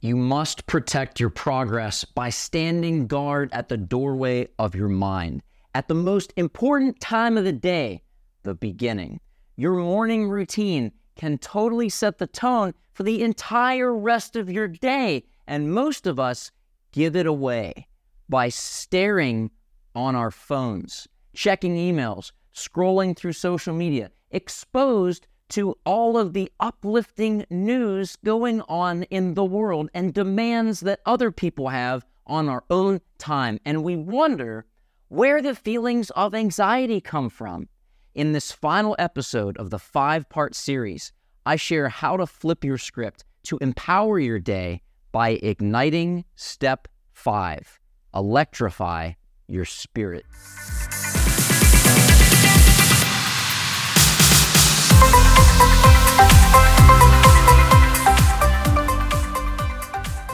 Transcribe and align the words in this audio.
You 0.00 0.14
must 0.14 0.66
protect 0.66 1.18
your 1.18 1.30
progress 1.30 2.04
by 2.04 2.30
standing 2.30 3.08
guard 3.08 3.50
at 3.52 3.68
the 3.68 3.76
doorway 3.76 4.46
of 4.56 4.76
your 4.76 4.88
mind. 4.88 5.42
At 5.74 5.88
the 5.88 5.94
most 5.94 6.32
important 6.36 7.00
time 7.00 7.36
of 7.36 7.42
the 7.42 7.52
day, 7.52 8.02
the 8.44 8.54
beginning. 8.54 9.18
Your 9.56 9.74
morning 9.74 10.28
routine 10.28 10.92
can 11.16 11.36
totally 11.38 11.88
set 11.88 12.18
the 12.18 12.28
tone 12.28 12.74
for 12.92 13.02
the 13.02 13.24
entire 13.24 13.92
rest 13.92 14.36
of 14.36 14.48
your 14.48 14.68
day. 14.68 15.24
And 15.48 15.72
most 15.72 16.06
of 16.06 16.20
us 16.20 16.52
give 16.92 17.16
it 17.16 17.26
away 17.26 17.88
by 18.28 18.50
staring 18.50 19.50
on 19.96 20.14
our 20.14 20.30
phones, 20.30 21.08
checking 21.34 21.74
emails, 21.74 22.30
scrolling 22.54 23.16
through 23.16 23.32
social 23.32 23.74
media, 23.74 24.12
exposed 24.30 25.26
to 25.50 25.76
all 25.84 26.18
of 26.18 26.32
the 26.32 26.50
uplifting 26.60 27.44
news 27.50 28.16
going 28.24 28.60
on 28.62 29.04
in 29.04 29.34
the 29.34 29.44
world 29.44 29.90
and 29.94 30.12
demands 30.14 30.80
that 30.80 31.00
other 31.06 31.30
people 31.30 31.68
have 31.68 32.04
on 32.26 32.48
our 32.48 32.64
own 32.70 33.00
time. 33.18 33.58
And 33.64 33.82
we 33.82 33.96
wonder 33.96 34.66
where 35.08 35.40
the 35.40 35.54
feelings 35.54 36.10
of 36.10 36.34
anxiety 36.34 37.00
come 37.00 37.30
from. 37.30 37.68
In 38.14 38.32
this 38.32 38.52
final 38.52 38.96
episode 38.98 39.56
of 39.58 39.70
the 39.70 39.78
five 39.78 40.28
part 40.28 40.54
series, 40.54 41.12
I 41.46 41.56
share 41.56 41.88
how 41.88 42.16
to 42.16 42.26
flip 42.26 42.64
your 42.64 42.78
script 42.78 43.24
to 43.44 43.58
empower 43.58 44.18
your 44.18 44.38
day 44.38 44.82
by 45.12 45.30
igniting 45.42 46.24
step 46.34 46.88
five 47.12 47.78
electrify 48.14 49.12
your 49.46 49.64
spirit. 49.64 50.24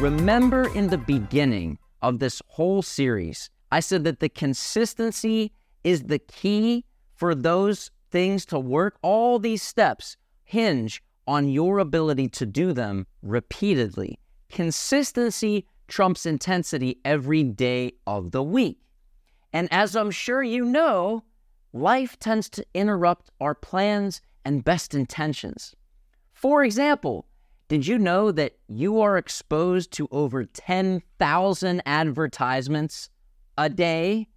Remember 0.05 0.69
in 0.75 0.89
the 0.89 0.99
beginning 0.99 1.79
of 2.03 2.19
this 2.19 2.43
whole 2.49 2.83
series, 2.83 3.49
I 3.73 3.81
said 3.81 4.05
that 4.05 4.21
the 4.21 4.29
consistency 4.29 5.51
is 5.83 6.03
the 6.03 6.19
key 6.19 6.85
for 7.15 7.35
those 7.35 7.91
things 8.11 8.45
to 8.47 8.59
work. 8.59 8.99
All 9.01 9.39
these 9.39 9.63
steps 9.63 10.19
hinge 10.45 11.03
on 11.27 11.49
your 11.49 11.79
ability 11.79 12.29
to 12.29 12.45
do 12.45 12.75
them 12.75 13.07
repeatedly. 13.23 14.19
Consistency 14.51 15.67
trumps 15.89 16.27
intensity 16.27 17.01
every 17.03 17.43
day 17.43 17.93
of 18.07 18.33
the 18.33 18.43
week. 18.43 18.81
And 19.55 19.69
as 19.71 19.97
I'm 19.97 20.11
sure 20.11 20.43
you 20.43 20.67
know, 20.67 21.25
life 21.73 22.19
tends 22.19 22.51
to 22.51 22.67
interrupt 22.75 23.31
our 23.41 23.55
plans 23.55 24.21
and 24.45 24.63
best 24.63 24.93
intentions. 24.93 25.75
For 26.35 26.63
example, 26.63 27.27
did 27.69 27.87
you 27.87 27.99
know 27.99 28.31
that 28.31 28.57
you 28.69 29.01
are 29.01 29.17
exposed 29.17 29.91
to 29.93 30.09
over 30.11 30.45
10,000 30.45 31.83
advertisements 31.87 33.11
a 33.57 33.69
day? 33.69 34.29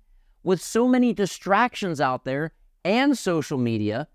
With 0.44 0.62
so 0.62 0.88
many 0.88 1.12
distractions 1.12 2.00
out 2.00 2.24
there 2.24 2.54
and 2.86 3.18
social 3.18 3.58
media, 3.58 4.08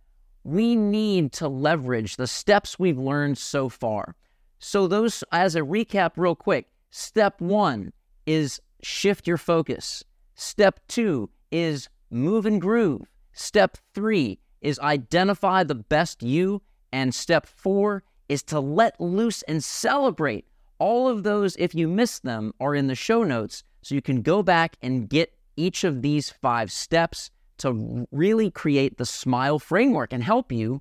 we 0.44 0.76
need 0.76 1.32
to 1.32 1.48
leverage 1.48 2.16
the 2.16 2.26
steps 2.26 2.78
we've 2.78 2.98
learned 2.98 3.36
so 3.36 3.68
far. 3.68 4.16
So, 4.58 4.86
those, 4.86 5.22
as 5.30 5.56
a 5.56 5.60
recap, 5.60 6.12
real 6.16 6.34
quick 6.34 6.68
step 6.90 7.40
one 7.40 7.92
is 8.26 8.60
shift 8.82 9.26
your 9.26 9.36
focus. 9.36 10.04
Step 10.34 10.80
two 10.88 11.28
is 11.50 11.88
move 12.10 12.46
and 12.46 12.60
groove. 12.60 13.02
Step 13.32 13.76
three 13.94 14.38
is 14.60 14.78
identify 14.78 15.64
the 15.64 15.74
best 15.74 16.22
you. 16.22 16.62
And 16.94 17.14
step 17.14 17.46
four 17.46 18.04
is 18.32 18.42
to 18.44 18.58
let 18.58 18.98
loose 18.98 19.42
and 19.42 19.62
celebrate. 19.62 20.46
All 20.78 21.06
of 21.06 21.22
those, 21.22 21.54
if 21.56 21.74
you 21.74 21.86
missed 21.86 22.24
them, 22.24 22.52
are 22.58 22.74
in 22.74 22.86
the 22.86 22.94
show 22.94 23.22
notes. 23.22 23.62
So 23.82 23.94
you 23.94 24.00
can 24.00 24.22
go 24.22 24.42
back 24.42 24.76
and 24.80 25.08
get 25.08 25.34
each 25.56 25.84
of 25.84 26.00
these 26.00 26.30
five 26.30 26.72
steps 26.72 27.30
to 27.58 28.06
really 28.10 28.50
create 28.50 28.96
the 28.96 29.04
smile 29.04 29.58
framework 29.58 30.12
and 30.12 30.24
help 30.24 30.50
you 30.50 30.80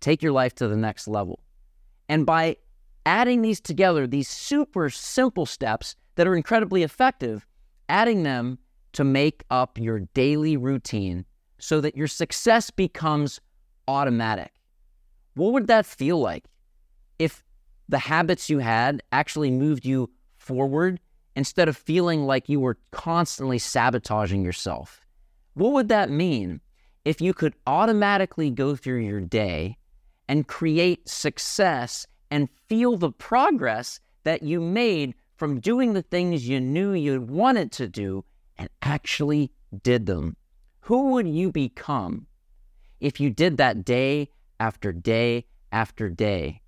take 0.00 0.22
your 0.22 0.32
life 0.32 0.54
to 0.56 0.68
the 0.68 0.76
next 0.76 1.08
level. 1.08 1.40
And 2.08 2.26
by 2.26 2.56
adding 3.06 3.40
these 3.40 3.60
together, 3.60 4.06
these 4.06 4.28
super 4.28 4.90
simple 4.90 5.46
steps 5.46 5.96
that 6.16 6.26
are 6.26 6.36
incredibly 6.36 6.82
effective, 6.82 7.46
adding 7.88 8.24
them 8.24 8.58
to 8.92 9.04
make 9.04 9.44
up 9.50 9.78
your 9.78 10.00
daily 10.12 10.56
routine 10.56 11.24
so 11.58 11.80
that 11.80 11.96
your 11.96 12.08
success 12.08 12.70
becomes 12.70 13.40
automatic. 13.88 14.52
What 15.34 15.52
would 15.54 15.66
that 15.68 15.86
feel 15.86 16.20
like 16.20 16.44
the 17.90 17.98
habits 17.98 18.48
you 18.48 18.60
had 18.60 19.02
actually 19.10 19.50
moved 19.50 19.84
you 19.84 20.08
forward 20.38 21.00
instead 21.34 21.68
of 21.68 21.76
feeling 21.76 22.24
like 22.24 22.48
you 22.48 22.60
were 22.60 22.78
constantly 22.92 23.58
sabotaging 23.58 24.44
yourself? 24.44 25.04
What 25.54 25.72
would 25.72 25.88
that 25.88 26.08
mean 26.08 26.60
if 27.04 27.20
you 27.20 27.34
could 27.34 27.54
automatically 27.66 28.50
go 28.50 28.76
through 28.76 29.00
your 29.00 29.20
day 29.20 29.76
and 30.28 30.46
create 30.46 31.08
success 31.08 32.06
and 32.30 32.48
feel 32.68 32.96
the 32.96 33.10
progress 33.10 33.98
that 34.22 34.42
you 34.42 34.60
made 34.60 35.14
from 35.34 35.58
doing 35.58 35.92
the 35.92 36.02
things 36.02 36.48
you 36.48 36.60
knew 36.60 36.92
you 36.92 37.20
wanted 37.20 37.72
to 37.72 37.88
do 37.88 38.24
and 38.56 38.68
actually 38.82 39.50
did 39.82 40.06
them? 40.06 40.36
Who 40.82 41.10
would 41.12 41.26
you 41.26 41.50
become 41.50 42.26
if 43.00 43.18
you 43.18 43.30
did 43.30 43.56
that 43.56 43.84
day 43.84 44.28
after 44.60 44.92
day 44.92 45.46
after 45.72 46.08
day? 46.08 46.60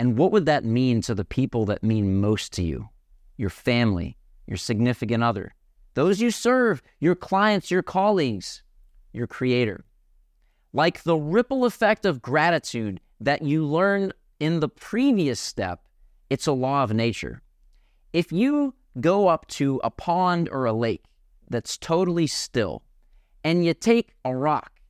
And 0.00 0.16
what 0.16 0.32
would 0.32 0.46
that 0.46 0.64
mean 0.64 1.02
to 1.02 1.14
the 1.14 1.26
people 1.26 1.66
that 1.66 1.82
mean 1.82 2.22
most 2.22 2.54
to 2.54 2.62
you? 2.62 2.88
Your 3.36 3.50
family, 3.50 4.16
your 4.46 4.56
significant 4.56 5.22
other, 5.22 5.54
those 5.92 6.22
you 6.22 6.30
serve, 6.30 6.80
your 7.00 7.14
clients, 7.14 7.70
your 7.70 7.82
colleagues, 7.82 8.62
your 9.12 9.26
creator. 9.26 9.84
Like 10.72 11.02
the 11.02 11.18
ripple 11.18 11.66
effect 11.66 12.06
of 12.06 12.22
gratitude 12.22 12.98
that 13.20 13.42
you 13.42 13.66
learned 13.66 14.14
in 14.38 14.60
the 14.60 14.70
previous 14.70 15.38
step, 15.38 15.86
it's 16.30 16.46
a 16.46 16.52
law 16.52 16.82
of 16.82 16.94
nature. 16.94 17.42
If 18.14 18.32
you 18.32 18.72
go 19.02 19.28
up 19.28 19.48
to 19.48 19.82
a 19.84 19.90
pond 19.90 20.48
or 20.50 20.64
a 20.64 20.72
lake 20.72 21.04
that's 21.50 21.76
totally 21.76 22.26
still, 22.26 22.84
and 23.44 23.66
you 23.66 23.74
take 23.74 24.14
a 24.24 24.34
rock 24.34 24.80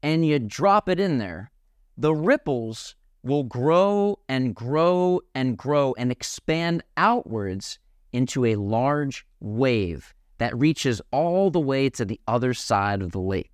and 0.00 0.24
you 0.24 0.38
drop 0.38 0.88
it 0.88 1.00
in 1.00 1.18
there, 1.18 1.50
the 1.98 2.14
ripples 2.14 2.94
will 3.22 3.44
grow 3.44 4.18
and 4.28 4.54
grow 4.54 5.20
and 5.34 5.56
grow 5.56 5.94
and 5.98 6.10
expand 6.10 6.82
outwards 6.96 7.78
into 8.12 8.44
a 8.44 8.56
large 8.56 9.26
wave 9.40 10.14
that 10.38 10.56
reaches 10.58 11.02
all 11.12 11.50
the 11.50 11.60
way 11.60 11.90
to 11.90 12.04
the 12.04 12.20
other 12.26 12.54
side 12.54 13.02
of 13.02 13.12
the 13.12 13.20
lake. 13.20 13.52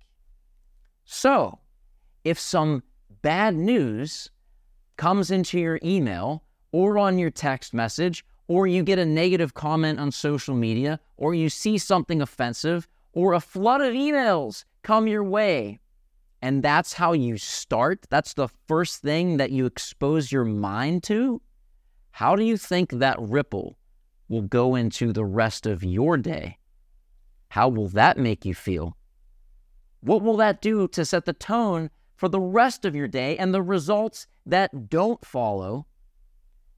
So, 1.03 1.59
if 2.23 2.39
some 2.39 2.83
bad 3.21 3.55
news 3.55 4.29
comes 4.95 5.31
into 5.31 5.59
your 5.59 5.79
email 5.83 6.43
or 6.71 6.97
on 6.97 7.17
your 7.17 7.29
text 7.29 7.73
message, 7.73 8.25
or 8.47 8.67
you 8.67 8.83
get 8.83 8.99
a 8.99 9.05
negative 9.05 9.53
comment 9.53 9.99
on 9.99 10.11
social 10.11 10.55
media, 10.55 10.99
or 11.17 11.33
you 11.33 11.49
see 11.49 11.77
something 11.77 12.21
offensive, 12.21 12.87
or 13.13 13.33
a 13.33 13.39
flood 13.39 13.81
of 13.81 13.93
emails 13.93 14.63
come 14.83 15.07
your 15.07 15.23
way, 15.23 15.79
and 16.41 16.63
that's 16.63 16.93
how 16.93 17.13
you 17.13 17.37
start, 17.37 18.05
that's 18.09 18.33
the 18.33 18.47
first 18.67 19.01
thing 19.01 19.37
that 19.37 19.51
you 19.51 19.65
expose 19.65 20.31
your 20.31 20.45
mind 20.45 21.03
to, 21.03 21.41
how 22.11 22.35
do 22.35 22.43
you 22.43 22.57
think 22.57 22.91
that 22.91 23.19
ripple 23.19 23.77
will 24.27 24.41
go 24.41 24.75
into 24.75 25.13
the 25.13 25.25
rest 25.25 25.65
of 25.65 25.83
your 25.83 26.17
day? 26.17 26.57
How 27.49 27.69
will 27.69 27.87
that 27.89 28.17
make 28.17 28.45
you 28.45 28.53
feel? 28.53 28.97
What 30.01 30.21
will 30.21 30.37
that 30.37 30.61
do 30.61 30.87
to 30.89 31.05
set 31.05 31.25
the 31.25 31.33
tone 31.33 31.89
for 32.15 32.29
the 32.29 32.39
rest 32.39 32.85
of 32.85 32.95
your 32.95 33.07
day 33.07 33.37
and 33.37 33.53
the 33.53 33.61
results 33.61 34.27
that 34.45 34.89
don't 34.89 35.25
follow? 35.25 35.87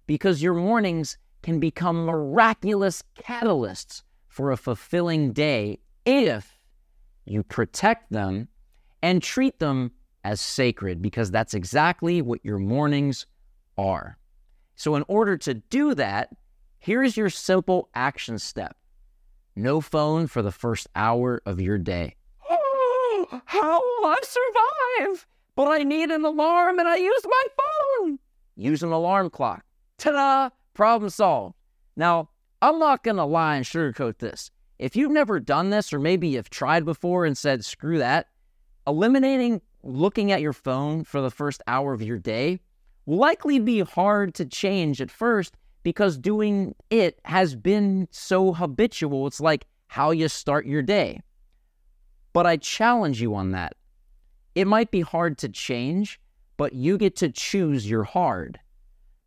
Because 0.08 0.42
your 0.42 0.54
mornings 0.54 1.18
can 1.42 1.60
become 1.60 2.06
miraculous 2.06 3.04
catalysts 3.18 4.04
for 4.28 4.52
a 4.52 4.58
fulfilling 4.58 5.34
day 5.34 5.80
if 6.06 6.60
you 7.26 7.44
protect 7.44 8.12
them 8.12 8.48
and 9.02 9.22
treat 9.22 9.60
them 9.60 9.92
as 10.24 10.42
sacred, 10.42 11.02
because 11.02 11.32
that's 11.32 11.54
exactly 11.54 12.22
what 12.22 12.44
your 12.44 12.60
mornings 12.60 13.26
are. 13.78 14.18
So, 14.76 14.96
in 14.96 15.04
order 15.08 15.38
to 15.38 15.54
do 15.54 15.96
that, 15.96 16.30
here's 16.78 17.18
your 17.18 17.30
simple 17.30 17.90
action 17.96 18.40
step 18.40 18.76
no 19.56 19.82
phone 19.82 20.28
for 20.28 20.42
the 20.42 20.52
first 20.52 20.88
hour 20.96 21.42
of 21.46 21.60
your 21.60 21.78
day. 21.78 22.16
Oh, 22.50 23.42
how 23.46 23.82
will 23.82 24.06
I 24.06 24.18
survive? 24.24 25.28
But 25.56 25.68
I 25.68 25.84
need 25.84 26.10
an 26.10 26.24
alarm 26.24 26.80
and 26.80 26.88
I 26.88 26.96
use 26.96 27.24
my 27.26 27.44
phone. 27.58 28.20
Use 28.56 28.84
an 28.84 28.92
alarm 28.92 29.30
clock. 29.30 29.66
Ta 29.98 30.12
da! 30.12 30.50
Problem 30.74 31.10
solved. 31.10 31.56
Now, 31.98 32.30
I'm 32.62 32.80
not 32.80 33.04
going 33.04 33.18
to 33.18 33.26
lie 33.26 33.58
and 33.58 33.66
sugarcoat 33.66 34.20
this. 34.20 34.52
If 34.78 34.96
you've 34.96 35.12
never 35.12 35.42
done 35.42 35.70
this, 35.70 35.92
or 35.92 36.00
maybe 36.00 36.30
you've 36.30 36.50
tried 36.50 36.86
before 36.86 37.26
and 37.26 37.38
said, 37.38 37.66
screw 37.66 37.98
that, 37.98 38.28
eliminating 38.90 39.62
looking 39.84 40.32
at 40.32 40.42
your 40.42 40.54
phone 40.54 41.04
for 41.04 41.22
the 41.22 41.32
first 41.32 41.62
hour 41.68 41.94
of 41.94 42.02
your 42.02 42.18
day 42.18 42.60
will 43.06 43.18
likely 43.18 43.60
be 43.60 43.80
hard 43.80 44.34
to 44.36 44.46
change 44.46 45.02
at 45.02 45.12
first 45.12 45.56
because 45.84 46.18
doing 46.18 46.76
it 46.90 47.20
has 47.26 47.56
been 47.56 48.08
so 48.12 48.54
habitual. 48.54 49.28
It's 49.28 49.40
like 49.40 49.66
how 49.88 50.12
you 50.12 50.28
start 50.28 50.66
your 50.66 50.82
day. 50.82 51.22
But 52.34 52.46
I 52.46 52.58
challenge 52.58 53.22
you 53.22 53.34
on 53.36 53.52
that. 53.52 53.74
It 54.56 54.68
might 54.68 54.92
be 54.92 55.02
hard 55.02 55.38
to 55.40 55.50
change, 55.50 56.20
but 56.58 56.74
you 56.74 56.98
get 56.98 57.16
to 57.18 57.30
choose 57.30 57.90
your 57.90 58.04
hard. 58.04 58.60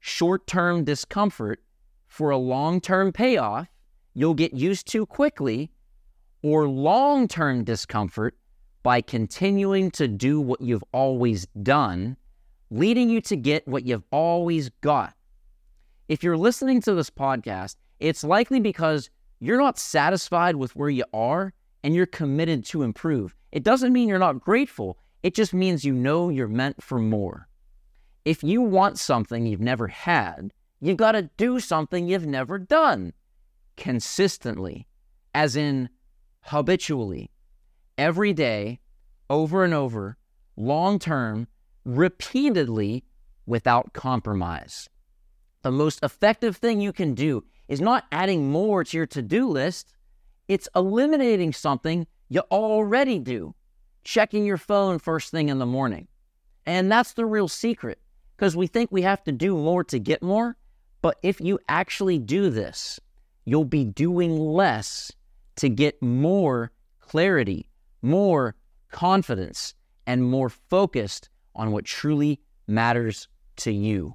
Short 0.00 0.46
term 0.46 0.84
discomfort 0.84 1.62
for 2.06 2.30
a 2.30 2.36
long 2.36 2.80
term 2.80 3.12
payoff 3.12 3.68
you'll 4.14 4.34
get 4.34 4.52
used 4.52 4.86
to 4.88 5.06
quickly, 5.06 5.70
or 6.42 6.68
long 6.68 7.28
term 7.28 7.64
discomfort 7.64 8.36
by 8.82 9.00
continuing 9.00 9.90
to 9.92 10.08
do 10.08 10.40
what 10.40 10.60
you've 10.60 10.84
always 10.92 11.46
done, 11.62 12.16
leading 12.70 13.08
you 13.08 13.20
to 13.22 13.36
get 13.36 13.66
what 13.68 13.84
you've 13.84 14.04
always 14.10 14.70
got. 14.80 15.14
If 16.08 16.22
you're 16.22 16.36
listening 16.36 16.80
to 16.82 16.94
this 16.94 17.10
podcast, 17.10 17.76
it's 18.00 18.24
likely 18.24 18.60
because 18.60 19.10
you're 19.40 19.60
not 19.60 19.78
satisfied 19.78 20.56
with 20.56 20.76
where 20.76 20.90
you 20.90 21.04
are 21.12 21.52
and 21.82 21.94
you're 21.94 22.06
committed 22.06 22.64
to 22.66 22.82
improve. 22.82 23.34
It 23.50 23.64
doesn't 23.64 23.92
mean 23.92 24.08
you're 24.08 24.18
not 24.18 24.40
grateful, 24.40 24.98
it 25.22 25.34
just 25.34 25.52
means 25.52 25.84
you 25.84 25.92
know 25.92 26.28
you're 26.28 26.48
meant 26.48 26.82
for 26.82 26.98
more. 26.98 27.48
If 28.24 28.44
you 28.44 28.62
want 28.62 28.98
something 28.98 29.46
you've 29.46 29.60
never 29.60 29.88
had, 29.88 30.52
you've 30.80 30.96
got 30.96 31.12
to 31.12 31.30
do 31.36 31.58
something 31.58 32.08
you've 32.08 32.26
never 32.26 32.58
done 32.58 33.12
consistently, 33.76 34.86
as 35.34 35.56
in 35.56 35.88
habitually, 36.42 37.31
every 38.02 38.32
day, 38.32 38.80
over 39.30 39.62
and 39.64 39.72
over, 39.72 40.16
long 40.56 40.98
term, 40.98 41.46
repeatedly, 41.84 43.04
without 43.46 43.92
compromise. 43.92 44.88
The 45.62 45.70
most 45.70 46.02
effective 46.02 46.56
thing 46.56 46.80
you 46.80 46.92
can 46.92 47.14
do 47.14 47.44
is 47.68 47.80
not 47.80 48.04
adding 48.10 48.50
more 48.50 48.82
to 48.82 48.96
your 48.96 49.06
to 49.06 49.22
do 49.22 49.48
list, 49.48 49.94
it's 50.48 50.68
eliminating 50.74 51.52
something 51.52 52.08
you 52.28 52.40
already 52.50 53.20
do, 53.20 53.54
checking 54.02 54.44
your 54.44 54.56
phone 54.56 54.98
first 54.98 55.30
thing 55.30 55.48
in 55.48 55.60
the 55.60 55.66
morning. 55.66 56.08
And 56.66 56.90
that's 56.90 57.12
the 57.12 57.24
real 57.24 57.46
secret 57.46 58.00
because 58.36 58.56
we 58.56 58.66
think 58.66 58.90
we 58.90 59.02
have 59.02 59.22
to 59.24 59.32
do 59.32 59.56
more 59.56 59.84
to 59.84 60.00
get 60.00 60.24
more. 60.24 60.56
But 61.02 61.18
if 61.22 61.40
you 61.40 61.60
actually 61.68 62.18
do 62.18 62.50
this, 62.50 62.98
you'll 63.44 63.64
be 63.64 63.84
doing 63.84 64.36
less 64.36 65.12
to 65.56 65.68
get 65.68 66.02
more 66.02 66.72
clarity, 66.98 67.68
more 68.02 68.54
confidence, 68.90 69.74
and 70.06 70.22
more 70.22 70.48
focused 70.48 71.30
on 71.54 71.72
what 71.72 71.84
truly 71.84 72.40
matters 72.66 73.28
to 73.56 73.72
you. 73.72 74.14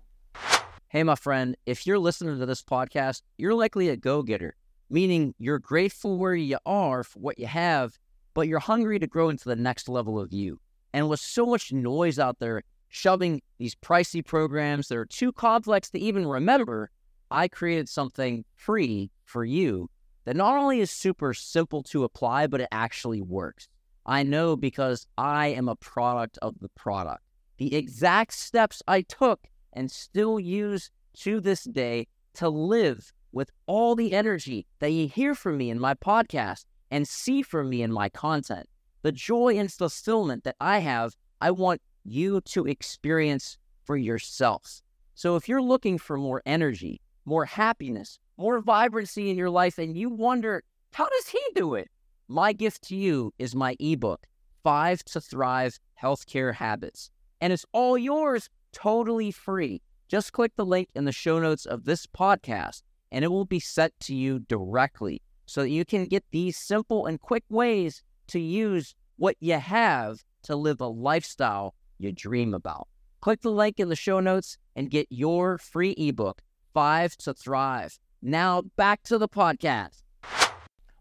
Hey, 0.89 1.03
my 1.03 1.15
friend, 1.15 1.55
if 1.65 1.85
you're 1.85 1.99
listening 1.99 2.39
to 2.39 2.45
this 2.45 2.61
podcast, 2.61 3.21
you're 3.37 3.53
likely 3.53 3.89
a 3.89 3.97
go 3.97 4.21
getter, 4.21 4.55
meaning 4.89 5.33
you're 5.37 5.59
grateful 5.59 6.17
where 6.17 6.35
you 6.35 6.57
are 6.65 7.03
for 7.03 7.19
what 7.19 7.39
you 7.39 7.47
have, 7.47 7.97
but 8.33 8.47
you're 8.47 8.59
hungry 8.59 8.99
to 8.99 9.07
grow 9.07 9.29
into 9.29 9.49
the 9.49 9.55
next 9.55 9.89
level 9.89 10.19
of 10.19 10.31
you. 10.31 10.59
And 10.93 11.09
with 11.09 11.19
so 11.19 11.45
much 11.45 11.73
noise 11.73 12.19
out 12.19 12.39
there 12.39 12.63
shoving 12.89 13.41
these 13.57 13.75
pricey 13.75 14.25
programs 14.25 14.87
that 14.87 14.97
are 14.97 15.05
too 15.05 15.31
complex 15.31 15.89
to 15.89 15.99
even 15.99 16.25
remember, 16.25 16.89
I 17.29 17.47
created 17.47 17.89
something 17.89 18.45
free 18.55 19.11
for 19.25 19.43
you 19.43 19.89
that 20.23 20.35
not 20.35 20.57
only 20.57 20.79
is 20.79 20.91
super 20.91 21.33
simple 21.33 21.83
to 21.83 22.03
apply, 22.03 22.47
but 22.47 22.61
it 22.61 22.69
actually 22.71 23.21
works. 23.21 23.67
I 24.07 24.23
know 24.23 24.55
because 24.55 25.05
I 25.17 25.47
am 25.47 25.67
a 25.67 25.75
product 25.75 26.39
of 26.41 26.59
the 26.59 26.69
product. 26.69 27.23
The 27.57 27.75
exact 27.75 28.33
steps 28.33 28.81
I 28.87 29.01
took 29.01 29.47
and 29.73 29.91
still 29.91 30.39
use 30.39 30.89
to 31.19 31.41
this 31.41 31.65
day 31.65 32.07
to 32.35 32.47
live 32.47 33.11
with 33.33 33.51
all 33.65 33.95
the 33.95 34.13
energy 34.13 34.65
that 34.79 34.91
you 34.91 35.07
hear 35.07 35.35
from 35.35 35.57
me 35.57 35.69
in 35.69 35.79
my 35.79 35.93
podcast 35.93 36.65
and 36.89 37.07
see 37.07 37.41
from 37.41 37.69
me 37.69 37.81
in 37.81 37.91
my 37.91 38.07
content. 38.07 38.67
The 39.01 39.11
joy 39.11 39.57
and 39.57 39.71
fulfillment 39.71 40.45
that 40.45 40.55
I 40.61 40.79
have, 40.79 41.15
I 41.41 41.51
want 41.51 41.81
you 42.05 42.39
to 42.41 42.65
experience 42.65 43.57
for 43.83 43.97
yourself. 43.97 44.81
So 45.15 45.35
if 45.35 45.49
you're 45.49 45.61
looking 45.61 45.97
for 45.97 46.17
more 46.17 46.41
energy, 46.45 47.01
more 47.25 47.45
happiness, 47.45 48.19
more 48.37 48.61
vibrancy 48.61 49.29
in 49.29 49.37
your 49.37 49.49
life, 49.49 49.77
and 49.77 49.97
you 49.97 50.09
wonder, 50.09 50.63
how 50.93 51.09
does 51.09 51.27
he 51.27 51.39
do 51.55 51.75
it? 51.75 51.89
My 52.29 52.51
gift 52.51 52.83
to 52.89 52.95
you 52.95 53.33
is 53.39 53.55
my 53.55 53.77
ebook, 53.79 54.27
Five 54.61 55.01
to 55.05 55.21
Thrive 55.21 55.79
Healthcare 56.01 56.55
Habits. 56.55 57.09
And 57.39 57.53
it's 57.53 57.65
all 57.71 57.97
yours 57.97 58.49
totally 58.73 59.31
free. 59.31 59.81
Just 60.09 60.33
click 60.33 60.51
the 60.57 60.65
link 60.65 60.89
in 60.93 61.05
the 61.05 61.13
show 61.13 61.39
notes 61.39 61.65
of 61.65 61.85
this 61.85 62.05
podcast, 62.05 62.81
and 63.13 63.23
it 63.23 63.29
will 63.29 63.45
be 63.45 63.61
sent 63.61 63.97
to 64.01 64.13
you 64.13 64.39
directly 64.39 65.21
so 65.45 65.61
that 65.61 65.69
you 65.69 65.85
can 65.85 66.03
get 66.03 66.25
these 66.31 66.57
simple 66.57 67.05
and 67.05 67.21
quick 67.21 67.45
ways 67.49 68.03
to 68.27 68.41
use 68.41 68.93
what 69.15 69.37
you 69.39 69.53
have 69.53 70.25
to 70.43 70.57
live 70.57 70.81
a 70.81 70.87
lifestyle 70.87 71.75
you 71.97 72.11
dream 72.11 72.53
about. 72.53 72.89
Click 73.21 73.41
the 73.41 73.51
link 73.51 73.79
in 73.79 73.87
the 73.87 73.95
show 73.95 74.19
notes 74.19 74.57
and 74.75 74.91
get 74.91 75.07
your 75.09 75.57
free 75.57 75.91
ebook, 75.91 76.41
Five 76.73 77.15
to 77.17 77.33
Thrive. 77.33 77.97
Now 78.21 78.63
back 78.75 79.03
to 79.03 79.17
the 79.17 79.29
podcast. 79.29 80.03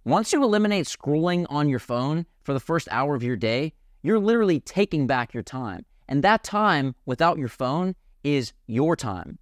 Once 0.06 0.32
you 0.32 0.40
eliminate 0.44 0.86
scrolling 0.86 1.44
on 1.48 1.68
your 1.68 1.80
phone 1.80 2.24
for 2.44 2.52
the 2.52 2.60
first 2.60 2.86
hour 2.92 3.16
of 3.16 3.24
your 3.24 3.34
day, 3.34 3.72
you're 4.04 4.20
literally 4.20 4.60
taking 4.60 5.04
back 5.04 5.34
your 5.34 5.42
time. 5.42 5.84
And 6.06 6.22
that 6.22 6.44
time 6.44 6.94
without 7.06 7.38
your 7.38 7.48
phone 7.48 7.96
is 8.22 8.52
your 8.68 8.94
time. 8.94 9.36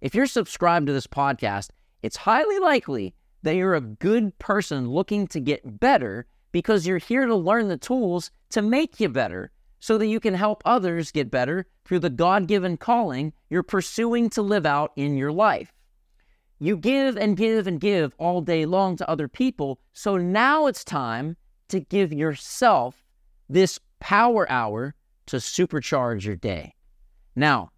If 0.00 0.16
you're 0.16 0.26
subscribed 0.26 0.88
to 0.88 0.92
this 0.92 1.06
podcast, 1.06 1.68
it's 2.02 2.16
highly 2.16 2.58
likely 2.58 3.14
that 3.44 3.54
you're 3.54 3.76
a 3.76 3.80
good 3.80 4.36
person 4.40 4.90
looking 4.90 5.28
to 5.28 5.38
get 5.38 5.78
better 5.78 6.26
because 6.50 6.84
you're 6.84 6.98
here 6.98 7.26
to 7.26 7.36
learn 7.36 7.68
the 7.68 7.76
tools 7.76 8.32
to 8.50 8.60
make 8.60 8.98
you 8.98 9.08
better 9.08 9.52
so 9.78 9.98
that 9.98 10.08
you 10.08 10.18
can 10.18 10.34
help 10.34 10.62
others 10.64 11.12
get 11.12 11.30
better 11.30 11.64
through 11.84 12.00
the 12.00 12.10
God 12.10 12.48
given 12.48 12.76
calling 12.76 13.32
you're 13.50 13.62
pursuing 13.62 14.30
to 14.30 14.42
live 14.42 14.66
out 14.66 14.90
in 14.96 15.16
your 15.16 15.30
life. 15.30 15.72
You 16.58 16.76
give 16.76 17.16
and 17.16 17.36
give 17.36 17.66
and 17.66 17.80
give 17.80 18.14
all 18.18 18.40
day 18.40 18.66
long 18.66 18.96
to 18.96 19.08
other 19.08 19.28
people. 19.28 19.78
So 19.92 20.16
now 20.16 20.66
it's 20.66 20.84
time 20.84 21.36
to 21.68 21.80
give 21.80 22.12
yourself 22.12 23.04
this 23.48 23.78
power 24.00 24.50
hour 24.50 24.94
to 25.26 25.36
supercharge 25.36 26.24
your 26.24 26.36
day. 26.36 26.74
Now, 27.36 27.70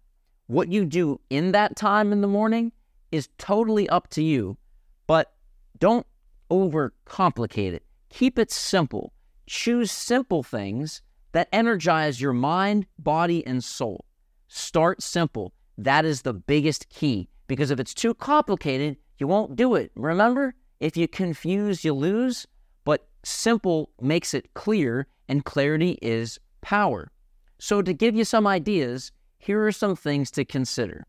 what 0.47 0.71
you 0.71 0.85
do 0.85 1.19
in 1.29 1.51
that 1.51 1.75
time 1.75 2.11
in 2.11 2.21
the 2.21 2.27
morning 2.27 2.71
is 3.11 3.29
totally 3.37 3.87
up 3.89 4.09
to 4.09 4.23
you, 4.23 4.57
but 5.05 5.33
don't 5.77 6.07
overcomplicate 6.49 7.73
it. 7.73 7.83
Keep 8.09 8.39
it 8.39 8.51
simple. 8.51 9.13
Choose 9.47 9.91
simple 9.91 10.43
things 10.43 11.01
that 11.33 11.49
energize 11.51 12.19
your 12.19 12.33
mind, 12.33 12.87
body, 12.97 13.45
and 13.45 13.63
soul. 13.63 14.05
Start 14.47 15.01
simple. 15.01 15.53
That 15.77 16.03
is 16.03 16.23
the 16.23 16.33
biggest 16.33 16.89
key 16.89 17.29
because 17.51 17.69
if 17.69 17.81
it's 17.81 17.93
too 17.93 18.13
complicated, 18.13 18.95
you 19.17 19.27
won't 19.27 19.57
do 19.57 19.75
it. 19.75 19.91
Remember, 19.95 20.55
if 20.79 20.95
you 20.95 21.05
confuse, 21.05 21.83
you 21.83 21.91
lose, 21.93 22.47
but 22.85 23.09
simple 23.25 23.89
makes 23.99 24.33
it 24.33 24.53
clear, 24.53 25.05
and 25.27 25.43
clarity 25.43 25.99
is 26.01 26.39
power. 26.61 27.11
So, 27.59 27.81
to 27.81 27.91
give 27.91 28.15
you 28.15 28.23
some 28.23 28.47
ideas, 28.47 29.11
here 29.37 29.65
are 29.67 29.73
some 29.73 29.97
things 29.97 30.31
to 30.31 30.45
consider. 30.45 31.05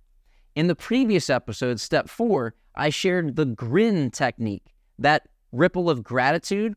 In 0.56 0.66
the 0.66 0.74
previous 0.74 1.30
episode, 1.30 1.78
step 1.78 2.08
four, 2.08 2.56
I 2.74 2.90
shared 2.90 3.36
the 3.36 3.46
grin 3.46 4.10
technique, 4.10 4.74
that 4.98 5.28
ripple 5.52 5.88
of 5.88 6.02
gratitude. 6.02 6.74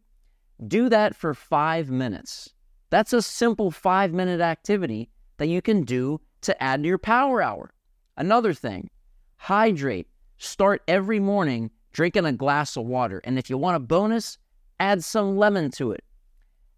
Do 0.67 0.89
that 0.89 1.15
for 1.15 1.33
five 1.33 1.89
minutes. 1.89 2.53
That's 2.91 3.13
a 3.13 3.21
simple 3.23 3.71
five 3.71 4.13
minute 4.13 4.41
activity 4.41 5.09
that 5.37 5.47
you 5.47 5.63
can 5.63 5.85
do 5.85 6.21
to 6.41 6.61
add 6.61 6.83
to 6.83 6.87
your 6.87 6.99
power 6.99 7.41
hour. 7.41 7.73
Another 8.15 8.53
thing, 8.53 8.91
hydrate. 9.37 10.07
Start 10.37 10.81
every 10.87 11.19
morning 11.19 11.71
drinking 11.93 12.25
a 12.25 12.33
glass 12.33 12.75
of 12.75 12.85
water. 12.85 13.21
And 13.23 13.39
if 13.39 13.49
you 13.49 13.57
want 13.57 13.77
a 13.77 13.79
bonus, 13.79 14.37
add 14.79 15.03
some 15.03 15.37
lemon 15.37 15.71
to 15.71 15.91
it. 15.91 16.03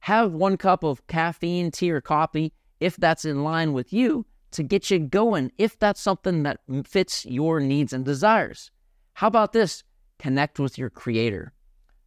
Have 0.02 0.34
one 0.34 0.58
cup 0.58 0.84
of 0.84 1.06
caffeine, 1.08 1.72
tea, 1.72 1.92
or 1.92 2.02
coffee 2.02 2.54
if 2.80 2.96
that's 2.98 3.26
in 3.26 3.44
line 3.44 3.74
with 3.74 3.92
you 3.92 4.26
to 4.52 4.64
get 4.64 4.92
you 4.92 5.00
going, 5.00 5.52
if 5.58 5.78
that's 5.80 6.00
something 6.00 6.44
that 6.44 6.60
fits 6.86 7.26
your 7.26 7.60
needs 7.60 7.94
and 7.94 8.06
desires. 8.06 8.72
How 9.14 9.28
about 9.28 9.54
this? 9.54 9.84
Connect 10.20 10.60
with 10.60 10.78
your 10.78 10.90
creator. 10.90 11.54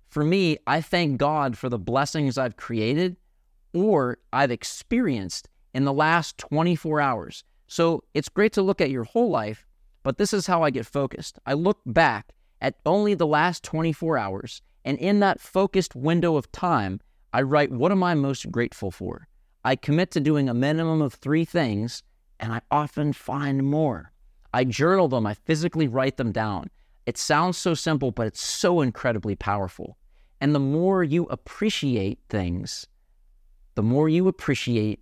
For 0.09 0.25
me, 0.25 0.59
I 0.66 0.80
thank 0.80 1.19
God 1.19 1.59
for 1.59 1.69
the 1.69 1.78
blessings 1.78 2.38
I've 2.38 2.57
created 2.57 3.16
or 3.73 4.19
I've 4.33 4.50
experienced 4.50 5.49
in 5.75 5.85
the 5.85 5.92
last 5.92 6.38
24 6.38 7.00
hours. 7.00 7.45
So 7.66 8.02
it's 8.14 8.28
great 8.28 8.52
to 8.54 8.62
look 8.62 8.80
at 8.80 8.90
your 8.90 9.04
whole 9.04 9.30
life 9.30 9.66
but 10.02 10.19
this 10.19 10.33
is 10.33 10.47
how 10.47 10.62
I 10.62 10.71
get 10.71 10.87
focused. 10.87 11.38
I 11.47 11.54
look 11.54 11.80
back 11.87 12.33
at 12.61 12.76
only 12.85 13.14
the 13.14 13.26
last 13.26 13.64
24 13.64 14.19
hours, 14.19 14.62
and 14.85 14.99
in 14.99 15.21
that 15.21 15.40
focused 15.40 15.95
window 15.95 16.37
of 16.37 16.50
time, 16.52 17.00
I 17.33 17.42
write 17.42 17.71
what 17.71 17.92
am 17.92 18.02
I 18.02 18.14
most 18.14 18.50
grateful 18.50 18.90
for? 18.90 19.28
I 19.64 19.76
commit 19.76 20.11
to 20.12 20.21
doing 20.21 20.49
a 20.49 20.54
minimum 20.54 21.02
of 21.02 21.14
three 21.14 21.45
things, 21.45 22.02
and 22.38 22.52
I 22.52 22.61
often 22.71 23.12
find 23.12 23.64
more. 23.64 24.12
I 24.52 24.64
journal 24.64 25.09
them, 25.09 25.26
I 25.26 25.35
physically 25.35 25.87
write 25.87 26.16
them 26.16 26.33
down. 26.33 26.71
It 27.07 27.19
sounds 27.19 27.57
so 27.57 27.75
simple, 27.75 28.11
but 28.11 28.26
it's 28.26 28.40
so 28.40 28.80
incredibly 28.80 29.37
powerful. 29.37 29.97
And 30.40 30.54
the 30.54 30.61
more 30.61 31.04
you 31.04 31.25
appreciate 31.26 32.19
things, 32.28 32.87
the 33.75 33.83
more 33.83 34.09
you 34.09 34.28
appreciate, 34.28 35.00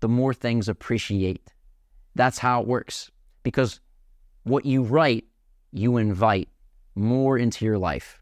the 0.00 0.08
more 0.08 0.32
things 0.32 0.68
appreciate. 0.68 1.52
That's 2.14 2.38
how 2.38 2.60
it 2.60 2.66
works. 2.66 3.10
Because 3.42 3.80
what 4.46 4.64
you 4.64 4.82
write, 4.82 5.24
you 5.72 5.96
invite 5.96 6.48
more 6.94 7.36
into 7.36 7.64
your 7.64 7.78
life. 7.78 8.20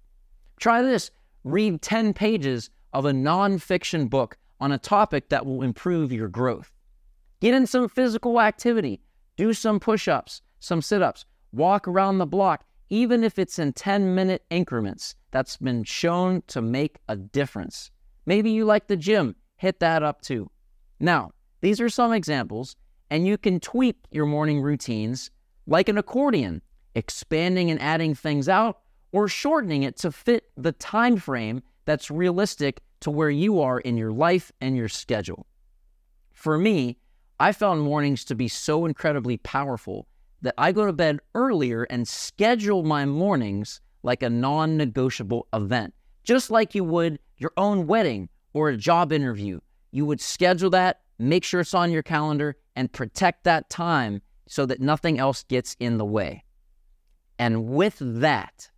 Try 0.59 0.81
this 0.81 1.11
read 1.45 1.83
10 1.83 2.15
pages 2.15 2.71
of 2.95 3.05
a 3.05 3.13
nonfiction 3.13 4.09
book 4.09 4.39
on 4.59 4.73
a 4.73 4.79
topic 4.79 5.29
that 5.29 5.45
will 5.45 5.63
improve 5.63 6.11
your 6.11 6.29
growth. 6.29 6.73
Get 7.41 7.53
in 7.53 7.67
some 7.67 7.89
physical 7.91 8.41
activity, 8.41 9.03
do 9.37 9.53
some 9.53 9.79
push 9.79 10.09
ups, 10.09 10.41
some 10.61 10.81
sit 10.81 11.03
ups, 11.03 11.27
walk 11.53 11.87
around 11.87 12.17
the 12.17 12.27
block, 12.27 12.65
even 12.89 13.23
if 13.23 13.39
it's 13.39 13.59
in 13.59 13.75
10 13.75 14.15
minute 14.15 14.45
increments. 14.49 15.15
That's 15.31 15.59
been 15.59 15.85
shown 15.85 16.43
to 16.47 16.63
make 16.63 17.01
a 17.07 17.17
difference. 17.17 17.91
Maybe 18.25 18.51
you 18.51 18.65
like 18.65 18.87
the 18.87 18.97
gym, 18.97 19.37
hit 19.57 19.81
that 19.81 20.03
up 20.03 20.23
too. 20.23 20.51
Now, 20.99 21.33
these 21.61 21.83
are 21.83 21.91
some 21.91 22.13
examples, 22.13 22.77
and 23.11 23.27
you 23.27 23.37
can 23.37 23.61
tweak 23.61 23.97
your 24.11 24.25
morning 24.25 24.63
routines 24.63 25.31
like 25.67 25.89
an 25.89 25.99
accordion, 25.99 26.63
expanding 26.95 27.71
and 27.71 27.81
adding 27.81 28.15
things 28.15 28.49
out 28.49 28.81
or 29.13 29.29
shortening 29.29 29.83
it 29.83 29.97
to 29.99 30.13
fit 30.13 30.51
the 30.57 30.73
time 30.73 31.17
frame 31.17 31.63
that's 31.85 32.11
realistic 32.11 32.81
to 33.01 33.11
where 33.11 33.31
you 33.31 33.61
are 33.61 33.81
in 33.81 33.97
your 33.97 34.13
life 34.13 34.51
and 34.61 34.77
your 34.77 34.89
schedule. 34.89 35.47
For 36.33 36.59
me, 36.59 36.99
I 37.39 37.53
found 37.53 37.83
mornings 37.83 38.25
to 38.27 38.35
be 38.35 38.49
so 38.49 38.87
incredibly 38.87 39.37
powerful 39.39 40.07
that 40.43 40.55
I 40.59 40.73
go 40.73 40.87
to 40.87 40.93
bed 40.93 41.21
earlier 41.35 41.85
and 41.85 42.07
schedule 42.07 42.83
my 42.83 43.05
mornings 43.05 43.81
like 44.03 44.23
a 44.23 44.31
non 44.31 44.77
negotiable 44.77 45.47
event, 45.53 45.95
just 46.23 46.51
like 46.51 46.75
you 46.75 46.85
would 46.85 47.19
your 47.39 47.53
own 47.57 47.87
wedding 47.87 48.29
or 48.53 48.69
a 48.69 48.77
job 48.77 49.13
interview. 49.13 49.61
You 49.91 50.07
would 50.07 50.21
schedule 50.21 50.71
that, 50.71 51.01
make 51.19 51.45
sure 51.45 51.61
it's 51.61 51.75
on 51.75 51.91
your 51.91 52.03
calendar, 52.03 52.57
and 52.77 52.93
protect 52.93 53.45
that 53.45 53.71
time 53.71 54.23
so 54.47 54.67
that 54.67 54.81
nothing 54.81 55.19
else 55.19 55.43
gets 55.45 55.77
in 55.81 55.99
the 55.99 56.05
way. 56.05 56.45
And 57.39 57.67
with 57.67 57.97
that, 58.01 58.71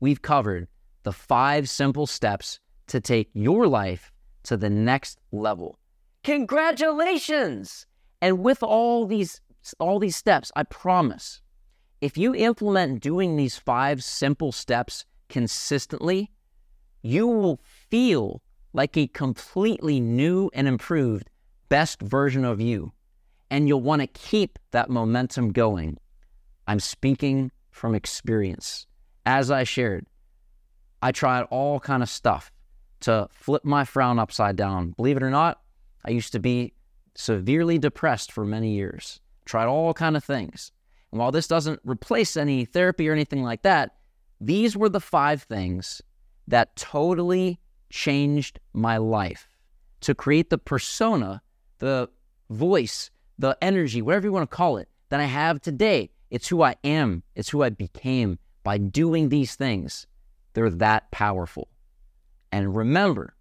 we've 0.00 0.22
covered 0.22 0.68
the 1.02 1.12
five 1.12 1.68
simple 1.68 2.06
steps 2.06 2.60
to 2.88 3.00
take 3.00 3.30
your 3.32 3.66
life 3.66 4.12
to 4.44 4.56
the 4.56 4.70
next 4.70 5.18
level. 5.32 5.78
Congratulations! 6.24 7.86
And 8.20 8.40
with 8.40 8.62
all 8.62 9.06
these 9.06 9.40
all 9.78 9.98
these 9.98 10.16
steps, 10.16 10.50
I 10.56 10.62
promise, 10.62 11.42
if 12.00 12.16
you 12.16 12.34
implement 12.34 13.02
doing 13.02 13.36
these 13.36 13.56
five 13.56 14.02
simple 14.02 14.52
steps 14.52 15.04
consistently, 15.28 16.30
you 17.02 17.26
will 17.26 17.60
feel 17.62 18.42
like 18.72 18.96
a 18.96 19.08
completely 19.08 20.00
new 20.00 20.50
and 20.54 20.66
improved 20.66 21.28
best 21.68 22.00
version 22.00 22.44
of 22.44 22.60
you. 22.60 22.92
And 23.50 23.66
you'll 23.68 23.80
want 23.80 24.02
to 24.02 24.06
keep 24.06 24.58
that 24.72 24.90
momentum 24.90 25.52
going. 25.52 25.98
I'm 26.66 26.80
speaking 26.80 27.50
from 27.70 27.94
experience. 27.94 28.86
As 29.24 29.50
I 29.50 29.64
shared, 29.64 30.06
I 31.02 31.12
tried 31.12 31.42
all 31.44 31.80
kind 31.80 32.02
of 32.02 32.08
stuff 32.08 32.50
to 33.00 33.28
flip 33.30 33.64
my 33.64 33.84
frown 33.84 34.18
upside 34.18 34.56
down. 34.56 34.90
Believe 34.96 35.16
it 35.16 35.22
or 35.22 35.30
not, 35.30 35.60
I 36.04 36.10
used 36.10 36.32
to 36.32 36.40
be 36.40 36.74
severely 37.14 37.78
depressed 37.78 38.32
for 38.32 38.44
many 38.44 38.74
years. 38.74 39.20
Tried 39.44 39.66
all 39.66 39.94
kind 39.94 40.16
of 40.16 40.24
things. 40.24 40.72
And 41.10 41.18
while 41.18 41.32
this 41.32 41.48
doesn't 41.48 41.80
replace 41.84 42.36
any 42.36 42.64
therapy 42.64 43.08
or 43.08 43.12
anything 43.12 43.42
like 43.42 43.62
that, 43.62 43.96
these 44.40 44.76
were 44.76 44.88
the 44.88 45.00
five 45.00 45.42
things 45.42 46.02
that 46.46 46.76
totally 46.76 47.58
changed 47.90 48.60
my 48.72 48.98
life 48.98 49.48
to 50.00 50.14
create 50.14 50.50
the 50.50 50.58
persona, 50.58 51.42
the 51.78 52.08
voice, 52.50 53.10
the 53.38 53.56
energy, 53.62 54.02
whatever 54.02 54.26
you 54.26 54.32
want 54.32 54.50
to 54.50 54.56
call 54.56 54.76
it, 54.76 54.88
that 55.08 55.20
I 55.20 55.24
have 55.24 55.60
today. 55.60 56.10
It's 56.30 56.48
who 56.48 56.62
I 56.62 56.76
am, 56.84 57.22
it's 57.34 57.48
who 57.48 57.62
I 57.62 57.70
became 57.70 58.38
by 58.62 58.78
doing 58.78 59.28
these 59.28 59.54
things. 59.54 60.06
They're 60.52 60.70
that 60.70 61.10
powerful. 61.10 61.68
And 62.52 62.76
remember, 62.76 63.34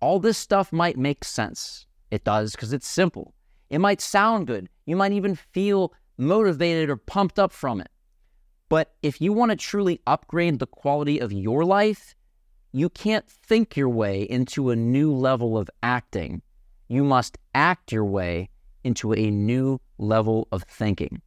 all 0.00 0.18
this 0.18 0.36
stuff 0.36 0.72
might 0.72 0.98
make 0.98 1.24
sense. 1.24 1.86
It 2.10 2.24
does 2.24 2.52
because 2.52 2.72
it's 2.72 2.88
simple. 2.88 3.34
It 3.70 3.78
might 3.78 4.00
sound 4.00 4.46
good. 4.46 4.68
You 4.84 4.96
might 4.96 5.12
even 5.12 5.34
feel 5.34 5.92
motivated 6.18 6.90
or 6.90 6.96
pumped 6.96 7.38
up 7.38 7.52
from 7.52 7.80
it. 7.80 7.88
But 8.68 8.94
if 9.02 9.20
you 9.20 9.32
want 9.32 9.50
to 9.50 9.56
truly 9.56 10.00
upgrade 10.06 10.58
the 10.58 10.66
quality 10.66 11.18
of 11.18 11.32
your 11.32 11.64
life, 11.64 12.14
you 12.72 12.88
can't 12.90 13.28
think 13.28 13.76
your 13.76 13.88
way 13.88 14.22
into 14.22 14.70
a 14.70 14.76
new 14.76 15.12
level 15.14 15.56
of 15.56 15.70
acting. 15.82 16.42
You 16.88 17.04
must 17.04 17.38
act 17.54 17.92
your 17.92 18.04
way 18.04 18.50
into 18.86 19.12
a 19.12 19.30
new 19.30 19.80
level 19.98 20.46
of 20.52 20.62
thinking. 20.62 21.20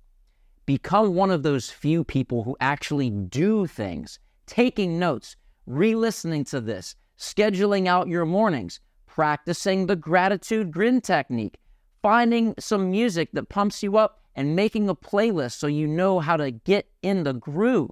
Become 0.65 1.13
one 1.13 1.29
of 1.29 1.43
those 1.43 1.69
few 1.69 2.05
people 2.05 2.43
who 2.43 2.55
actually 2.61 3.09
do 3.09 3.67
things, 3.67 4.17
taking 4.45 4.97
notes, 4.97 5.35
re 5.65 5.93
listening 5.93 6.45
to 6.45 6.61
this, 6.61 6.95
scheduling 7.17 7.85
out 7.85 8.07
your 8.07 8.25
mornings, 8.25 8.79
practicing 9.05 9.87
the 9.87 9.95
gratitude 9.97 10.71
grin 10.71 11.01
technique, 11.01 11.57
finding 12.01 12.55
some 12.57 12.89
music 12.89 13.29
that 13.33 13.49
pumps 13.49 13.83
you 13.83 13.97
up, 13.97 14.21
and 14.35 14.55
making 14.55 14.87
a 14.87 14.95
playlist 14.95 15.57
so 15.59 15.67
you 15.67 15.85
know 15.85 16.19
how 16.19 16.37
to 16.37 16.51
get 16.51 16.87
in 17.01 17.23
the 17.23 17.33
groove. 17.33 17.91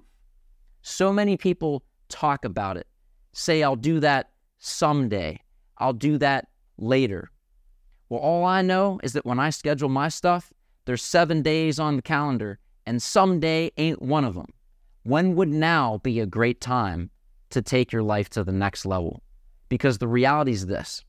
So 0.80 1.12
many 1.12 1.36
people 1.36 1.84
talk 2.08 2.46
about 2.46 2.78
it, 2.78 2.86
say, 3.34 3.62
I'll 3.62 3.76
do 3.76 4.00
that 4.00 4.30
someday, 4.58 5.40
I'll 5.76 5.92
do 5.92 6.16
that 6.18 6.48
later. 6.78 7.30
Well, 8.08 8.20
all 8.20 8.44
I 8.44 8.62
know 8.62 9.00
is 9.02 9.12
that 9.12 9.26
when 9.26 9.38
I 9.38 9.50
schedule 9.50 9.88
my 9.88 10.08
stuff, 10.08 10.52
there's 10.86 11.02
seven 11.02 11.42
days 11.42 11.78
on 11.78 11.96
the 11.96 12.02
calendar, 12.02 12.58
and 12.86 13.02
someday 13.02 13.70
ain't 13.76 14.00
one 14.00 14.24
of 14.24 14.34
them. 14.34 14.48
When 15.02 15.34
would 15.36 15.48
now 15.48 15.98
be 16.02 16.20
a 16.20 16.26
great 16.26 16.60
time 16.60 17.10
to 17.50 17.60
take 17.60 17.92
your 17.92 18.02
life 18.02 18.30
to 18.30 18.44
the 18.44 18.52
next 18.52 18.86
level? 18.86 19.22
Because 19.68 19.98
the 19.98 20.08
reality 20.08 20.52
is 20.52 20.66
this 20.66 21.04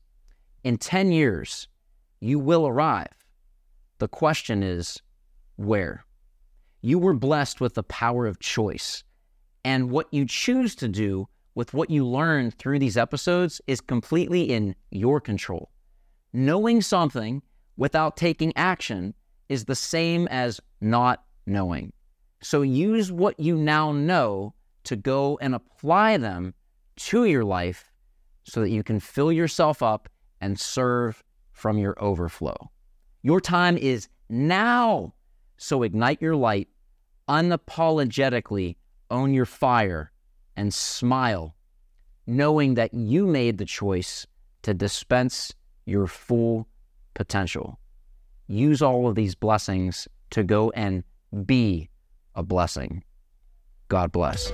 in 0.62 0.76
10 0.76 1.12
years, 1.12 1.68
you 2.20 2.38
will 2.38 2.66
arrive. 2.66 3.08
The 3.98 4.08
question 4.08 4.62
is, 4.62 5.00
where? 5.56 6.04
You 6.82 6.98
were 6.98 7.14
blessed 7.14 7.60
with 7.60 7.74
the 7.74 7.82
power 7.82 8.26
of 8.26 8.40
choice. 8.40 9.04
And 9.64 9.90
what 9.90 10.08
you 10.12 10.26
choose 10.26 10.74
to 10.76 10.88
do 10.88 11.28
with 11.54 11.74
what 11.74 11.90
you 11.90 12.06
learn 12.06 12.50
through 12.50 12.78
these 12.78 12.96
episodes 12.96 13.60
is 13.66 13.80
completely 13.80 14.44
in 14.44 14.74
your 14.90 15.20
control. 15.20 15.70
Knowing 16.32 16.80
something 16.80 17.42
without 17.76 18.16
taking 18.16 18.52
action 18.56 19.14
is 19.48 19.64
the 19.64 19.74
same 19.74 20.28
as 20.28 20.60
not 20.80 21.24
knowing. 21.46 21.92
So 22.42 22.62
use 22.62 23.10
what 23.10 23.38
you 23.40 23.56
now 23.56 23.92
know 23.92 24.54
to 24.84 24.96
go 24.96 25.38
and 25.40 25.54
apply 25.54 26.16
them 26.16 26.54
to 26.96 27.24
your 27.24 27.44
life 27.44 27.90
so 28.44 28.60
that 28.60 28.70
you 28.70 28.82
can 28.82 29.00
fill 29.00 29.32
yourself 29.32 29.82
up 29.82 30.08
and 30.40 30.58
serve 30.58 31.22
from 31.52 31.78
your 31.78 32.02
overflow. 32.02 32.70
Your 33.22 33.40
time 33.40 33.76
is 33.76 34.08
now. 34.28 35.14
So 35.58 35.82
ignite 35.82 36.22
your 36.22 36.36
light, 36.36 36.68
unapologetically 37.28 38.76
own 39.10 39.34
your 39.34 39.44
fire, 39.46 40.12
and 40.56 40.72
smile, 40.72 41.54
knowing 42.26 42.74
that 42.74 42.94
you 42.94 43.26
made 43.26 43.58
the 43.58 43.64
choice 43.64 44.26
to 44.62 44.72
dispense 44.72 45.52
your 45.90 46.06
full 46.06 46.68
potential. 47.14 47.78
Use 48.46 48.80
all 48.80 49.08
of 49.08 49.16
these 49.16 49.34
blessings 49.34 50.08
to 50.30 50.42
go 50.44 50.70
and 50.70 51.04
be 51.44 51.90
a 52.34 52.42
blessing. 52.42 53.04
God 53.88 54.12
bless. 54.12 54.52